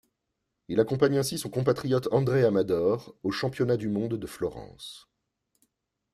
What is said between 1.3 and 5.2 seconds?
son compatriote Andrey Amador aux Championnats du monde de Florence.